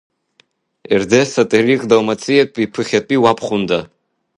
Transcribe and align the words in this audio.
Ерде 0.95 1.21
Сотерих 1.31 1.81
Далмациатәи, 1.89 2.71
ԥыхьатәи 2.73 3.21
уабхәында. 3.23 3.79